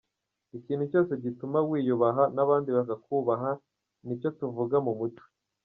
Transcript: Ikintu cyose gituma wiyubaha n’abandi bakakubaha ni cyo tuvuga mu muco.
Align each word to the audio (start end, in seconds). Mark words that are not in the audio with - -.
Ikintu 0.57 0.83
cyose 0.91 1.11
gituma 1.23 1.57
wiyubaha 1.69 2.23
n’abandi 2.35 2.69
bakakubaha 2.77 3.49
ni 4.05 4.15
cyo 4.21 4.29
tuvuga 4.37 4.75
mu 4.87 4.93
muco. 4.99 5.23